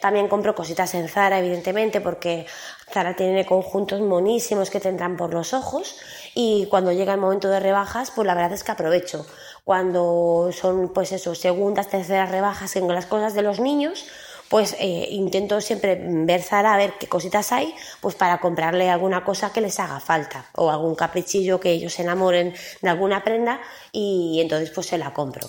También 0.00 0.28
compro 0.28 0.54
cositas 0.54 0.94
en 0.94 1.08
Zara, 1.08 1.38
evidentemente, 1.38 2.00
porque 2.00 2.46
Zara 2.92 3.14
tiene 3.14 3.46
conjuntos 3.46 4.00
monísimos 4.00 4.70
que 4.70 4.80
tendrán 4.80 5.16
por 5.16 5.34
los 5.34 5.54
ojos 5.54 5.96
y 6.34 6.66
cuando 6.70 6.92
llega 6.92 7.14
el 7.14 7.20
momento 7.20 7.48
de 7.48 7.60
rebajas, 7.60 8.10
pues 8.10 8.26
la 8.26 8.34
verdad 8.34 8.52
es 8.52 8.64
que 8.64 8.72
aprovecho. 8.72 9.26
Cuando 9.64 10.50
son, 10.52 10.92
pues 10.92 11.12
eso, 11.12 11.34
segundas, 11.34 11.88
terceras 11.88 12.30
rebajas 12.30 12.76
en 12.76 12.88
las 12.88 13.06
cosas 13.06 13.34
de 13.34 13.42
los 13.42 13.60
niños, 13.60 14.06
pues 14.48 14.74
eh, 14.80 15.06
intento 15.10 15.60
siempre 15.60 15.96
ver 16.02 16.42
Zara 16.42 16.74
a 16.74 16.76
ver 16.76 16.94
qué 16.98 17.06
cositas 17.06 17.52
hay, 17.52 17.72
pues 18.00 18.16
para 18.16 18.40
comprarle 18.40 18.90
alguna 18.90 19.24
cosa 19.24 19.52
que 19.52 19.60
les 19.60 19.78
haga 19.78 20.00
falta 20.00 20.46
o 20.56 20.70
algún 20.70 20.96
caprichillo 20.96 21.60
que 21.60 21.70
ellos 21.70 21.94
se 21.94 22.02
enamoren 22.02 22.52
de 22.82 22.88
alguna 22.88 23.22
prenda 23.22 23.60
y 23.92 24.40
entonces 24.40 24.70
pues 24.70 24.88
se 24.88 24.98
la 24.98 25.14
compro. 25.14 25.48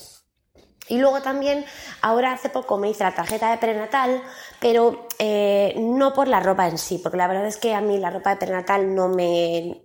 Y 0.91 0.97
luego 0.97 1.21
también, 1.21 1.63
ahora 2.01 2.33
hace 2.33 2.49
poco 2.49 2.77
me 2.77 2.89
hice 2.89 3.05
la 3.05 3.15
tarjeta 3.15 3.49
de 3.49 3.57
prenatal, 3.57 4.21
pero 4.59 5.07
eh, 5.19 5.73
no 5.77 6.13
por 6.13 6.27
la 6.27 6.41
ropa 6.41 6.67
en 6.67 6.77
sí, 6.77 6.99
porque 7.01 7.17
la 7.17 7.27
verdad 7.27 7.47
es 7.47 7.55
que 7.55 7.73
a 7.73 7.79
mí 7.79 7.97
la 7.97 8.09
ropa 8.09 8.31
de 8.31 8.35
prenatal 8.35 8.93
no 8.93 9.07
me... 9.07 9.83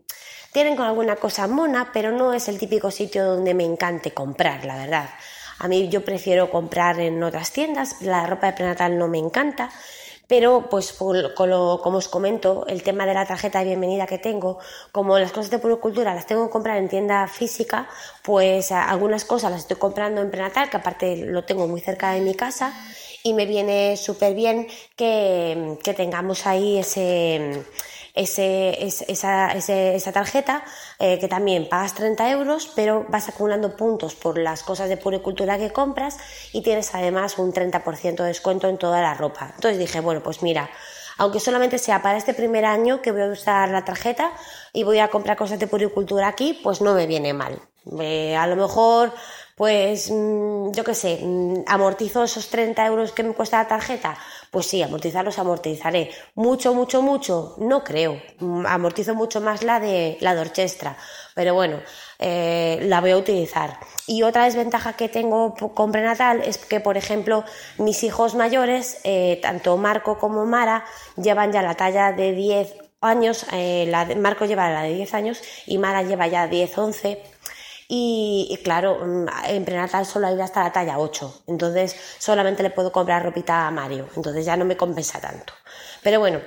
Tienen 0.52 0.74
con 0.74 0.84
alguna 0.84 1.14
cosa 1.14 1.46
mona, 1.46 1.90
pero 1.92 2.10
no 2.10 2.32
es 2.32 2.48
el 2.48 2.58
típico 2.58 2.90
sitio 2.90 3.24
donde 3.24 3.54
me 3.54 3.62
encante 3.62 4.12
comprar, 4.12 4.64
la 4.64 4.76
verdad. 4.78 5.08
A 5.60 5.68
mí 5.68 5.88
yo 5.88 6.04
prefiero 6.04 6.50
comprar 6.50 6.98
en 6.98 7.22
otras 7.22 7.52
tiendas, 7.52 8.02
la 8.02 8.26
ropa 8.26 8.48
de 8.48 8.54
prenatal 8.54 8.98
no 8.98 9.06
me 9.06 9.18
encanta. 9.18 9.70
Pero, 10.28 10.68
pues, 10.68 10.92
como 10.92 11.98
os 11.98 12.08
comento, 12.08 12.66
el 12.66 12.82
tema 12.82 13.06
de 13.06 13.14
la 13.14 13.26
tarjeta 13.26 13.60
de 13.60 13.66
bienvenida 13.66 14.06
que 14.06 14.18
tengo, 14.18 14.58
como 14.90 15.18
las 15.18 15.30
cosas 15.30 15.50
de 15.50 15.60
cultura 15.60 16.14
las 16.14 16.26
tengo 16.26 16.46
que 16.46 16.52
comprar 16.52 16.78
en 16.78 16.88
tienda 16.88 17.28
física, 17.28 17.88
pues 18.22 18.72
algunas 18.72 19.24
cosas 19.24 19.52
las 19.52 19.60
estoy 19.60 19.76
comprando 19.76 20.20
en 20.20 20.30
prenatal, 20.32 20.68
que 20.68 20.78
aparte 20.78 21.16
lo 21.16 21.44
tengo 21.44 21.68
muy 21.68 21.80
cerca 21.80 22.10
de 22.10 22.20
mi 22.22 22.34
casa, 22.34 22.74
y 23.22 23.34
me 23.34 23.46
viene 23.46 23.96
súper 23.96 24.34
bien 24.34 24.66
que, 24.96 25.78
que 25.84 25.94
tengamos 25.94 26.46
ahí 26.46 26.78
ese 26.78 27.64
ese, 28.16 28.82
esa, 28.82 29.52
esa, 29.52 30.12
tarjeta 30.12 30.64
eh, 30.98 31.18
que 31.18 31.28
también 31.28 31.68
pagas 31.68 31.94
30 31.94 32.30
euros, 32.30 32.72
pero 32.74 33.04
vas 33.08 33.28
acumulando 33.28 33.76
puntos 33.76 34.14
por 34.14 34.38
las 34.38 34.62
cosas 34.62 34.88
de 34.88 34.96
puricultura 34.96 35.58
que 35.58 35.70
compras 35.70 36.16
y 36.52 36.62
tienes 36.62 36.94
además 36.94 37.38
un 37.38 37.52
30% 37.52 38.16
de 38.16 38.24
descuento 38.24 38.68
en 38.68 38.78
toda 38.78 39.02
la 39.02 39.14
ropa. 39.14 39.52
Entonces 39.54 39.78
dije, 39.78 40.00
bueno, 40.00 40.22
pues 40.22 40.42
mira, 40.42 40.70
aunque 41.18 41.40
solamente 41.40 41.78
sea 41.78 42.00
para 42.00 42.16
este 42.16 42.32
primer 42.32 42.64
año 42.64 43.02
que 43.02 43.12
voy 43.12 43.22
a 43.22 43.26
usar 43.26 43.68
la 43.68 43.84
tarjeta 43.84 44.32
y 44.72 44.82
voy 44.82 44.98
a 44.98 45.08
comprar 45.08 45.36
cosas 45.36 45.58
de 45.58 45.66
puricultura 45.66 46.28
aquí, 46.28 46.58
pues 46.64 46.80
no 46.80 46.94
me 46.94 47.06
viene 47.06 47.34
mal. 47.34 47.60
Eh, 48.00 48.34
a 48.34 48.46
lo 48.46 48.56
mejor 48.56 49.12
pues 49.56 50.10
mm, 50.10 50.72
yo 50.72 50.84
qué 50.84 50.94
sé, 50.94 51.18
mm, 51.22 51.64
amortizo 51.66 52.22
esos 52.22 52.48
30 52.50 52.86
euros 52.86 53.12
que 53.12 53.22
me 53.22 53.32
cuesta 53.32 53.56
la 53.56 53.66
tarjeta, 53.66 54.16
pues 54.56 54.68
sí, 54.68 54.82
amortizarlos 54.82 55.38
amortizaré. 55.38 56.10
Mucho, 56.34 56.72
mucho, 56.72 57.02
mucho, 57.02 57.56
no 57.58 57.84
creo. 57.84 58.22
Mm, 58.38 58.64
amortizo 58.64 59.14
mucho 59.14 59.42
más 59.42 59.62
la 59.62 59.80
de 59.80 60.16
la 60.22 60.34
de 60.34 60.40
Orchestra, 60.40 60.96
pero 61.34 61.52
bueno, 61.52 61.78
eh, 62.18 62.78
la 62.84 63.02
voy 63.02 63.10
a 63.10 63.18
utilizar. 63.18 63.78
Y 64.06 64.22
otra 64.22 64.44
desventaja 64.44 64.94
que 64.94 65.10
tengo 65.10 65.54
con 65.74 65.92
prenatal 65.92 66.40
es 66.40 66.56
que, 66.56 66.80
por 66.80 66.96
ejemplo, 66.96 67.44
mis 67.76 68.02
hijos 68.02 68.34
mayores, 68.34 68.98
eh, 69.04 69.40
tanto 69.42 69.76
Marco 69.76 70.18
como 70.18 70.46
Mara, 70.46 70.86
llevan 71.22 71.52
ya 71.52 71.60
la 71.60 71.74
talla 71.74 72.12
de 72.12 72.32
10 72.32 72.76
años, 73.02 73.44
eh, 73.52 73.92
Marco 74.16 74.46
lleva 74.46 74.70
la 74.70 74.84
de 74.84 74.94
10 74.94 75.12
años 75.12 75.42
y 75.66 75.76
Mara 75.76 76.02
lleva 76.02 76.28
ya 76.28 76.46
10, 76.46 76.78
11 76.78 77.22
y, 77.88 78.58
claro, 78.64 78.98
mm, 79.04 79.26
en 79.48 79.64
prenatal 79.64 80.06
solo 80.06 80.26
hay 80.26 80.40
hasta 80.40 80.62
la 80.64 80.72
talla 80.72 80.98
8, 80.98 81.42
entonces 81.46 81.96
solamente 82.18 82.62
le 82.62 82.70
puedo 82.70 82.92
comprar 82.92 83.24
ropita 83.24 83.66
a 83.66 83.70
Mario, 83.70 84.08
entonces 84.16 84.44
ya 84.44 84.56
no 84.56 84.64
me 84.64 84.76
compensa 84.76 85.20
tanto. 85.20 85.52
Pero 86.02 86.20
bueno, 86.20 86.40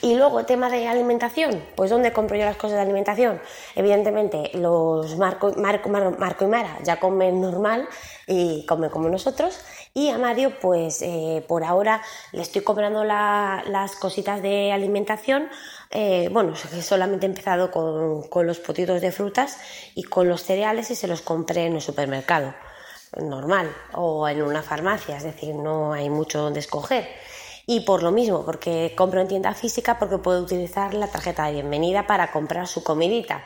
y 0.00 0.14
luego, 0.14 0.44
tema 0.44 0.70
de 0.70 0.86
alimentación, 0.86 1.64
pues 1.74 1.90
¿dónde 1.90 2.12
compro 2.12 2.36
yo 2.36 2.44
las 2.44 2.56
cosas 2.56 2.76
de 2.76 2.82
alimentación? 2.82 3.40
Evidentemente, 3.74 4.50
los 4.54 5.16
Marco, 5.16 5.52
Marco, 5.56 5.88
Marco 5.88 6.44
y 6.44 6.48
Mara 6.48 6.78
ya 6.84 7.00
comen 7.00 7.40
normal 7.40 7.88
y 8.26 8.64
comen 8.66 8.90
como 8.90 9.08
nosotros. 9.08 9.58
Y 9.94 10.10
a 10.10 10.18
Mario, 10.18 10.52
pues 10.60 11.02
eh, 11.02 11.44
por 11.48 11.64
ahora 11.64 12.00
le 12.30 12.42
estoy 12.42 12.62
comprando 12.62 13.02
las 13.02 13.96
cositas 13.96 14.40
de 14.40 14.70
alimentación. 14.70 15.48
Eh, 15.90 16.28
bueno, 16.30 16.54
solamente 16.54 17.26
he 17.26 17.28
empezado 17.28 17.72
con, 17.72 18.28
con 18.28 18.46
los 18.46 18.60
potitos 18.60 19.00
de 19.00 19.10
frutas 19.10 19.58
y 19.96 20.04
con 20.04 20.28
los 20.28 20.44
cereales 20.44 20.92
y 20.92 20.94
se 20.94 21.08
los 21.08 21.22
compré 21.22 21.66
en 21.66 21.74
el 21.74 21.80
supermercado 21.80 22.54
normal 23.16 23.74
o 23.94 24.28
en 24.28 24.42
una 24.42 24.62
farmacia, 24.62 25.16
es 25.16 25.24
decir, 25.24 25.54
no 25.54 25.92
hay 25.92 26.10
mucho 26.10 26.40
donde 26.40 26.60
escoger. 26.60 27.08
Y 27.70 27.80
por 27.80 28.02
lo 28.02 28.12
mismo, 28.12 28.46
porque 28.46 28.94
compro 28.96 29.20
en 29.20 29.28
tienda 29.28 29.52
física, 29.52 29.98
porque 29.98 30.16
puedo 30.16 30.40
utilizar 30.40 30.94
la 30.94 31.08
tarjeta 31.08 31.44
de 31.44 31.52
bienvenida 31.52 32.06
para 32.06 32.32
comprar 32.32 32.66
su 32.66 32.82
comidita. 32.82 33.44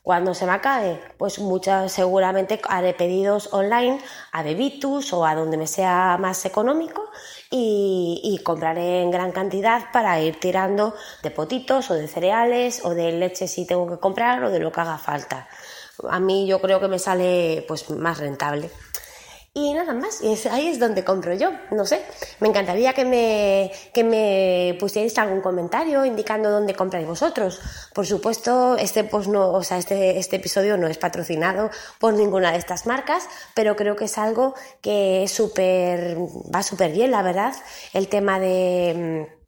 Cuando 0.00 0.32
se 0.32 0.46
me 0.46 0.52
acabe, 0.52 1.00
pues 1.18 1.40
muchas 1.40 1.90
seguramente 1.90 2.60
haré 2.68 2.94
pedidos 2.94 3.52
online 3.52 3.98
a 4.30 4.44
Bebitus 4.44 5.12
o 5.12 5.26
a 5.26 5.34
donde 5.34 5.56
me 5.56 5.66
sea 5.66 6.16
más 6.20 6.44
económico 6.44 7.02
y, 7.50 8.20
y, 8.22 8.44
compraré 8.44 9.02
en 9.02 9.10
gran 9.10 9.32
cantidad 9.32 9.90
para 9.92 10.20
ir 10.20 10.38
tirando 10.38 10.94
de 11.24 11.32
potitos 11.32 11.90
o 11.90 11.94
de 11.94 12.06
cereales 12.06 12.80
o 12.84 12.90
de 12.90 13.10
leche 13.10 13.48
si 13.48 13.66
tengo 13.66 13.88
que 13.88 13.98
comprar 13.98 14.44
o 14.44 14.50
de 14.50 14.60
lo 14.60 14.70
que 14.70 14.82
haga 14.82 14.98
falta. 14.98 15.48
A 16.08 16.20
mí 16.20 16.46
yo 16.46 16.60
creo 16.60 16.78
que 16.78 16.86
me 16.86 17.00
sale 17.00 17.64
pues 17.66 17.90
más 17.90 18.18
rentable. 18.18 18.70
Y 19.56 19.72
nada 19.72 19.94
más, 19.94 20.20
y 20.20 20.36
ahí 20.48 20.66
es 20.66 20.80
donde 20.80 21.04
compro 21.04 21.32
yo, 21.32 21.52
no 21.70 21.86
sé. 21.86 22.04
Me 22.40 22.48
encantaría 22.48 22.92
que 22.92 23.04
me, 23.04 23.70
que 23.92 24.02
me 24.02 24.76
pusierais 24.80 25.16
algún 25.16 25.40
comentario 25.40 26.04
indicando 26.04 26.50
dónde 26.50 26.74
compráis 26.74 27.06
vosotros. 27.06 27.60
Por 27.94 28.04
supuesto, 28.04 28.76
este, 28.76 29.04
pues 29.04 29.28
no, 29.28 29.52
o 29.52 29.62
sea, 29.62 29.78
este, 29.78 30.18
este 30.18 30.36
episodio 30.36 30.76
no 30.76 30.88
es 30.88 30.98
patrocinado 30.98 31.70
por 32.00 32.14
ninguna 32.14 32.50
de 32.50 32.58
estas 32.58 32.84
marcas, 32.86 33.28
pero 33.54 33.76
creo 33.76 33.94
que 33.94 34.06
es 34.06 34.18
algo 34.18 34.54
que 34.80 35.22
es 35.22 35.30
súper, 35.30 36.16
va 36.52 36.64
súper 36.64 36.90
bien, 36.90 37.12
la 37.12 37.22
verdad. 37.22 37.54
El 37.92 38.08
tema 38.08 38.40
de 38.40 39.43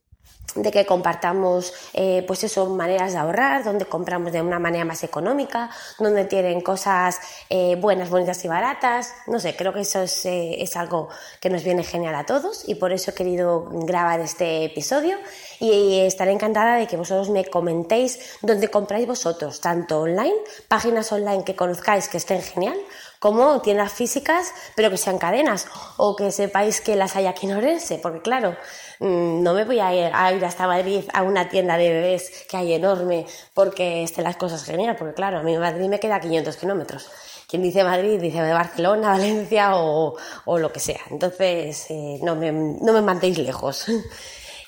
de 0.57 0.71
que 0.71 0.87
compartamos 0.87 1.73
eh, 1.93 2.25
pues 2.27 2.45
eso, 2.45 2.67
maneras 2.67 3.13
de 3.13 3.19
ahorrar, 3.19 3.65
donde 3.65 3.87
compramos 3.87 4.33
de 4.33 4.41
una 4.41 4.59
manera 4.59 4.85
más 4.85 5.05
económica, 5.05 5.71
donde 5.99 6.25
tienen 6.25 6.61
cosas 6.61 7.21
eh, 7.49 7.77
buenas, 7.77 8.11
bonitas 8.11 8.45
y 8.45 8.49
baratas. 8.49 9.15
No 9.27 9.39
sé, 9.39 9.55
creo 9.55 9.73
que 9.73 9.81
eso 9.81 10.03
es, 10.03 10.25
eh, 10.27 10.63
es, 10.63 10.77
algo 10.77 11.09
que 11.41 11.51
nos 11.51 11.65
viene 11.65 11.85
genial 11.85 12.15
a 12.15 12.27
todos 12.27 12.69
y 12.69 12.75
por 12.75 12.93
eso 12.93 13.11
he 13.11 13.15
querido 13.15 13.69
grabar 13.71 14.21
este 14.21 14.65
episodio 14.65 15.17
y 15.61 16.01
estaré 16.01 16.33
encantada 16.33 16.77
de 16.77 16.87
que 16.87 16.97
vosotros 16.97 17.31
me 17.31 17.45
comentéis 17.45 18.39
dónde 18.43 18.69
compráis 18.69 19.07
vosotros, 19.07 19.61
tanto 19.61 20.01
online, 20.01 20.35
páginas 20.69 21.11
online 21.13 21.45
que 21.45 21.57
conozcáis 21.57 22.09
que 22.09 22.19
estén 22.19 22.43
genial, 22.43 22.77
como 23.19 23.61
tiendas 23.61 23.93
físicas, 23.93 24.53
pero 24.75 24.91
que 24.91 24.97
sean 24.97 25.19
cadenas, 25.19 25.67
o 25.97 26.17
que 26.17 26.31
sepáis 26.31 26.81
que 26.81 26.97
las 26.97 27.17
hay 27.17 27.27
aquí 27.27 27.47
en 27.47 27.57
Orense, 27.57 27.99
porque 27.99 28.21
claro, 28.21 28.57
mm, 29.01 29.43
no 29.43 29.55
me 29.55 29.65
voy 29.65 29.81
a 29.81 29.95
ir, 29.95 30.11
a 30.13 30.33
ir, 30.33 30.45
hasta 30.45 30.67
Madrid 30.67 31.05
a 31.13 31.23
una 31.23 31.49
tienda 31.49 31.77
de 31.77 31.93
bebés 31.93 32.47
que 32.49 32.57
hay 32.57 32.75
enorme 32.75 33.27
porque 33.55 34.03
estén 34.03 34.25
las 34.25 34.37
cosas 34.37 34.65
genial, 34.65 34.97
porque 34.97 35.15
claro, 35.15 35.39
a 35.39 35.43
mí 35.43 35.57
Madrid 35.59 35.89
me 35.89 36.01
queda 36.01 36.21
500 36.21 36.57
kilómetros. 36.57 37.11
Quien 37.49 37.63
dice 37.63 37.85
Madrid 37.85 38.21
dice 38.21 38.41
Barcelona, 38.53 39.11
Valencia 39.17 39.77
o, 39.77 40.17
o 40.45 40.59
lo 40.59 40.73
que 40.73 40.81
sea. 40.81 41.01
Entonces, 41.11 41.87
eh, 41.91 42.19
no, 42.23 42.35
me, 42.35 42.53
no 42.53 42.93
me 42.93 43.03
mantéis 43.03 43.39
lejos. 43.39 43.87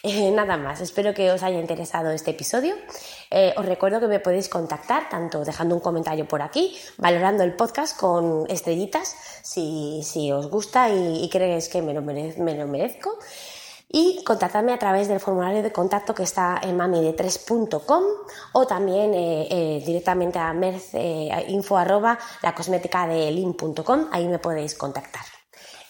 Eh, 0.05 0.31
nada 0.31 0.57
más, 0.57 0.81
espero 0.81 1.12
que 1.12 1.33
os 1.33 1.43
haya 1.43 1.59
interesado 1.59 2.12
este 2.12 2.31
episodio. 2.31 2.76
Eh, 3.30 3.54
os 3.56 3.66
recuerdo 3.66 4.00
que 4.00 4.08
me 4.08 4.20
podéis 4.20 4.49
contactar 4.49 5.08
tanto 5.08 5.44
dejando 5.44 5.75
un 5.75 5.80
comentario 5.80 6.26
por 6.26 6.42
aquí, 6.42 6.76
valorando 6.97 7.44
el 7.44 7.54
podcast 7.54 7.99
con 7.99 8.47
estrellitas 8.49 9.16
si, 9.42 10.02
si 10.04 10.32
os 10.32 10.49
gusta 10.49 10.88
y, 10.90 11.28
creéis 11.28 11.68
que 11.68 11.82
me 11.82 11.94
lo, 11.94 12.02
me 12.02 12.54
lo 12.54 12.66
merezco. 12.66 13.18
y 13.90 14.23
contactarme 14.25 14.73
a 14.73 14.78
través 14.78 15.08
del 15.08 15.18
formulario 15.18 15.62
de 15.62 15.73
contacto 15.73 16.14
que 16.14 16.23
está 16.23 16.61
en 16.62 16.76
mami3.com 16.76 18.04
o 18.52 18.66
también 18.66 19.14
eh, 19.14 19.49
eh, 19.50 19.82
directamente 19.85 20.38
a 20.38 20.52
merc, 20.52 20.82
eh, 20.92 21.30
ahí 21.32 21.54
me 24.28 24.38
podéis 24.38 24.75
contactar. 24.75 25.25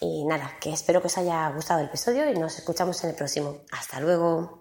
Y 0.01 0.25
nada, 0.25 0.53
que 0.61 0.73
espero 0.73 1.01
que 1.01 1.09
os 1.09 1.19
haya 1.19 1.51
gustado 1.51 1.81
el 1.81 1.87
episodio 1.87 2.31
y 2.31 2.35
nos 2.35 2.57
escuchamos 2.57 3.03
en 3.03 3.11
el 3.11 3.17
próximo. 3.17 3.57
Hasta 3.73 3.99
luego. 3.99 4.58